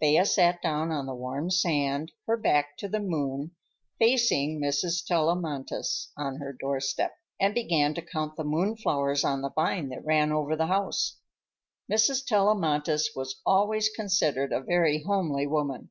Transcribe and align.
Thea 0.00 0.26
sat 0.26 0.60
down 0.62 0.90
on 0.90 1.06
the 1.06 1.14
warm 1.14 1.48
sand, 1.48 2.10
her 2.26 2.36
back 2.36 2.76
to 2.78 2.88
the 2.88 2.98
moon, 2.98 3.52
facing 4.00 4.60
Mrs. 4.60 5.06
Tellamantez 5.06 6.10
on 6.16 6.38
her 6.38 6.52
doorstep, 6.52 7.12
and 7.38 7.54
began 7.54 7.94
to 7.94 8.02
count 8.02 8.34
the 8.34 8.42
moon 8.42 8.76
flowers 8.76 9.22
on 9.22 9.42
the 9.42 9.50
vine 9.52 9.90
that 9.90 10.04
ran 10.04 10.32
over 10.32 10.56
the 10.56 10.66
house. 10.66 11.18
Mrs. 11.88 12.26
Tellamantez 12.26 13.10
was 13.14 13.40
always 13.46 13.88
considered 13.88 14.52
a 14.52 14.60
very 14.60 15.04
homely 15.04 15.46
woman. 15.46 15.90